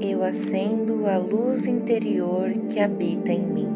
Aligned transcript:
eu 0.00 0.22
acendo 0.22 1.06
a 1.06 1.18
luz 1.18 1.66
interior 1.66 2.50
que 2.68 2.78
habita 2.78 3.32
em 3.32 3.44
mim. 3.44 3.74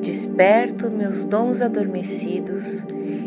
Desperto 0.00 0.90
meus 0.90 1.24
dons 1.24 1.62
adormecidos, 1.62 2.84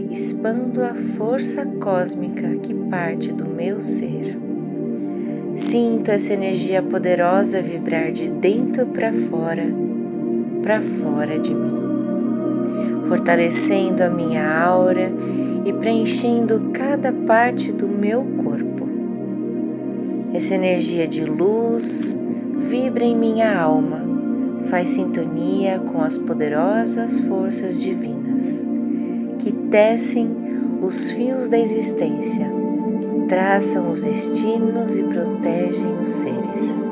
expando 0.09 0.83
a 0.83 0.93
força 0.93 1.65
cósmica 1.65 2.55
que 2.57 2.73
parte 2.73 3.31
do 3.31 3.47
meu 3.47 3.81
ser. 3.81 4.38
Sinto 5.53 6.09
essa 6.09 6.33
energia 6.33 6.81
poderosa 6.81 7.61
vibrar 7.61 8.11
de 8.11 8.29
dentro 8.29 8.87
para 8.87 9.11
fora, 9.11 9.65
para 10.61 10.81
fora 10.81 11.39
de 11.39 11.53
mim, 11.53 11.77
fortalecendo 13.07 14.03
a 14.03 14.09
minha 14.09 14.47
aura 14.59 15.11
e 15.65 15.73
preenchendo 15.73 16.71
cada 16.73 17.12
parte 17.12 17.71
do 17.71 17.87
meu 17.87 18.23
corpo. 18.43 18.73
Essa 20.33 20.55
energia 20.55 21.07
de 21.07 21.23
luz 21.23 22.17
vibra 22.57 23.03
em 23.03 23.15
minha 23.15 23.57
alma, 23.57 24.01
faz 24.65 24.89
sintonia 24.89 25.79
com 25.79 26.01
as 26.01 26.17
poderosas 26.17 27.19
forças 27.21 27.81
divinas 27.81 28.67
que 29.39 29.51
tecem 29.51 30.31
os 30.81 31.11
fios 31.11 31.47
da 31.49 31.59
existência 31.59 32.63
traçam 33.27 33.89
os 33.89 34.01
destinos 34.01 34.97
e 34.97 35.03
protegem 35.03 35.97
os 35.99 36.09
seres. 36.09 36.85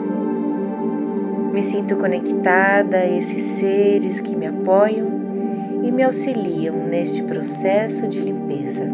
Me 1.53 1.61
sinto 1.61 1.95
conectada 1.97 2.97
a 2.97 3.07
esses 3.07 3.43
seres 3.43 4.19
que 4.19 4.35
me 4.35 4.47
apoiam 4.47 5.07
e 5.83 5.91
me 5.91 6.03
auxiliam 6.03 6.87
neste 6.87 7.23
processo 7.23 8.07
de 8.07 8.21
limpeza. 8.21 8.89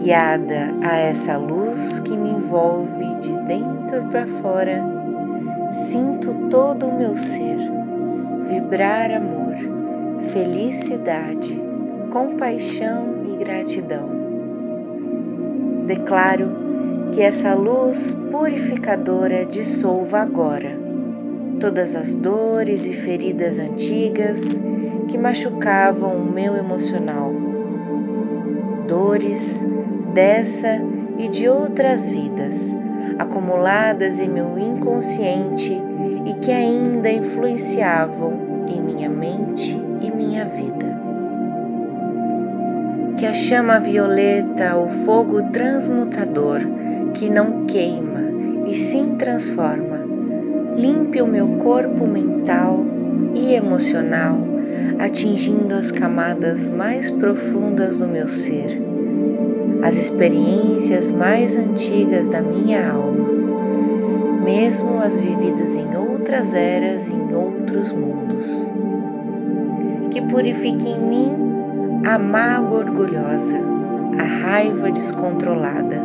Guiada 0.00 0.74
a 0.82 0.96
essa 0.96 1.36
luz 1.36 2.00
que 2.00 2.16
me 2.16 2.30
envolve 2.30 3.14
de 3.16 3.36
dentro 3.46 4.02
para 4.10 4.26
fora, 4.26 4.82
sinto 5.72 6.34
todo 6.48 6.86
o 6.86 6.96
meu 6.96 7.16
ser 7.16 7.58
vibrar 8.48 9.10
amor, 9.10 9.54
felicidade, 10.32 11.60
compaixão 12.10 13.24
e 13.26 13.36
gratidão 13.44 14.18
Declaro 15.88 16.50
que 17.12 17.22
essa 17.22 17.54
luz 17.54 18.14
purificadora 18.30 19.46
dissolva 19.46 20.20
agora 20.20 20.78
todas 21.58 21.94
as 21.94 22.14
dores 22.14 22.84
e 22.84 22.92
feridas 22.92 23.58
antigas 23.58 24.62
que 25.08 25.16
machucavam 25.16 26.14
o 26.18 26.30
meu 26.30 26.54
emocional. 26.56 27.32
Dores 28.86 29.66
dessa 30.12 30.80
e 31.18 31.28
de 31.28 31.48
outras 31.48 32.08
vidas 32.08 32.76
acumuladas 33.18 34.18
em 34.18 34.28
meu 34.28 34.58
inconsciente 34.58 35.76
e 36.24 36.34
que 36.34 36.52
ainda 36.52 37.10
influenciavam 37.10 38.66
em 38.68 38.80
minha 38.80 39.08
mente 39.08 39.80
e 40.00 40.10
minha 40.10 40.44
vida. 40.44 40.98
Que 43.16 43.26
a 43.26 43.32
chama 43.32 43.80
violeta, 43.80 44.76
o 44.76 44.88
fogo 44.88 45.50
transmutador, 45.50 46.60
que 47.14 47.28
não 47.28 47.66
queima 47.66 48.20
e 48.66 48.74
sim 48.74 49.16
transforma, 49.16 49.98
limpe 50.76 51.20
o 51.20 51.26
meu 51.26 51.56
corpo 51.56 52.06
mental 52.06 52.84
e 53.34 53.54
emocional, 53.54 54.38
atingindo 55.00 55.74
as 55.74 55.90
camadas 55.90 56.68
mais 56.68 57.10
profundas 57.10 57.98
do 57.98 58.06
meu 58.06 58.28
ser, 58.28 58.87
as 59.82 59.96
experiências 59.96 61.10
mais 61.10 61.56
antigas 61.56 62.28
da 62.28 62.42
minha 62.42 62.90
alma, 62.90 63.28
mesmo 64.44 64.98
as 64.98 65.16
vividas 65.16 65.76
em 65.76 65.96
outras 65.96 66.52
eras 66.52 67.08
e 67.08 67.14
em 67.14 67.34
outros 67.34 67.92
mundos. 67.92 68.70
Que 70.10 70.20
purifique 70.22 70.88
em 70.88 71.00
mim 71.00 72.02
a 72.04 72.18
mágoa 72.18 72.80
orgulhosa, 72.80 73.58
a 74.18 74.22
raiva 74.24 74.90
descontrolada, 74.90 76.02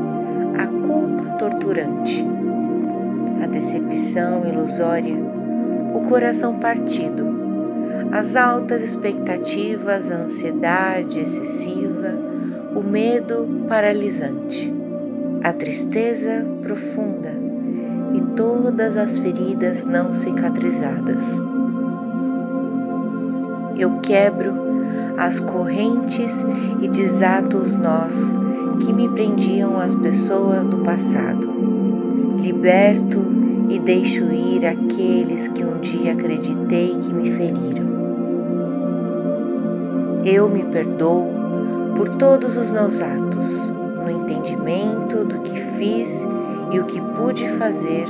a 0.60 0.68
culpa 0.86 1.38
torturante, 1.38 2.26
a 3.42 3.48
decepção 3.48 4.46
ilusória, 4.46 5.16
o 5.96 6.02
coração 6.02 6.60
partido, 6.60 7.28
as 8.12 8.36
altas 8.36 8.84
expectativas, 8.84 10.12
a 10.12 10.18
ansiedade 10.18 11.20
excessiva, 11.20 12.33
o 12.76 12.82
medo 12.82 13.48
paralisante, 13.68 14.74
a 15.44 15.54
tristeza 15.54 16.46
profunda 16.62 17.32
e 18.14 18.22
todas 18.36 18.98
as 18.98 19.18
feridas 19.18 19.86
não 19.86 20.12
cicatrizadas. 20.14 21.42
Eu 23.78 24.00
quebro 24.00 24.54
as 25.18 25.40
correntes 25.40 26.46
e 26.82 26.88
desato 26.88 27.58
os 27.58 27.76
nós 27.76 28.40
que 28.80 28.92
me 28.92 29.10
prendiam 29.10 29.80
às 29.80 29.94
pessoas 29.96 30.68
do 30.68 30.78
passado. 30.80 31.52
Liberto 32.40 33.24
e 33.70 33.80
deixo 33.80 34.26
ir 34.26 34.66
aqueles 34.66 35.48
que 35.48 35.64
um 35.64 35.80
dia 35.80 36.14
acreditei 36.14 36.96
que 36.96 37.14
me 37.14 37.32
feriram. 37.32 37.94
Eu 40.26 40.50
me 40.50 40.64
perdoo 40.64 41.43
por 41.96 42.10
todos 42.10 42.58
os 42.58 42.70
meus 42.70 43.02
atos, 43.02 43.70
no 43.70 44.10
entendimento 44.10 45.24
do 45.24 45.40
que 45.40 45.60
fiz 45.60 46.28
e 46.72 46.80
o 46.80 46.86
que 46.86 47.00
pude 47.00 47.48
fazer 47.50 48.06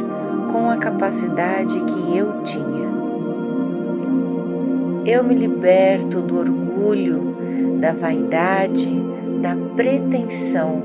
com 0.52 0.70
a 0.70 0.78
capacidade 0.78 1.80
que 1.84 2.18
eu 2.18 2.42
tinha. 2.44 2.94
Eu 5.06 5.24
me 5.24 5.36
liberto 5.36 6.22
do 6.22 6.38
orgulho, 6.38 7.36
da 7.80 7.92
vaidade, 7.92 8.90
da 9.42 9.56
pretensão 9.76 10.82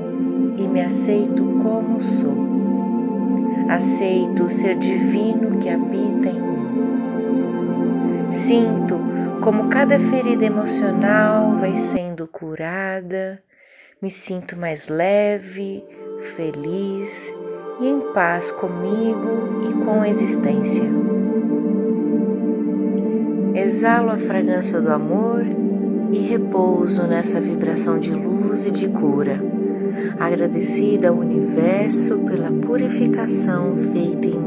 e 0.57 0.67
me 0.67 0.81
aceito 0.81 1.43
como 1.63 2.01
sou. 2.01 2.35
Aceito 3.69 4.43
o 4.43 4.49
ser 4.49 4.75
divino 4.75 5.57
que 5.59 5.69
habita 5.69 6.29
em 6.29 6.41
mim. 6.41 6.68
Sinto 8.31 8.99
como 9.41 9.69
cada 9.69 9.99
ferida 9.99 10.45
emocional 10.45 11.55
vai 11.55 11.75
sendo 11.75 12.27
curada, 12.27 13.41
me 13.99 14.09
sinto 14.09 14.55
mais 14.55 14.87
leve, 14.87 15.83
feliz 16.19 17.35
e 17.79 17.87
em 17.87 18.13
paz 18.13 18.51
comigo 18.51 19.67
e 19.67 19.73
com 19.83 20.01
a 20.01 20.07
existência. 20.09 20.85
Exalo 23.55 24.11
a 24.11 24.17
fragrância 24.17 24.79
do 24.79 24.91
amor 24.91 25.43
e 26.11 26.19
repouso 26.19 27.07
nessa 27.07 27.41
vibração 27.41 27.97
de 27.97 28.13
luz 28.13 28.63
e 28.63 28.71
de 28.71 28.89
cura, 28.89 29.41
agradecida 30.19 31.09
ao 31.09 31.15
universo 31.15 32.19
pela 32.19 32.51
purificação 32.51 33.75
feita 33.91 34.27
em 34.27 34.38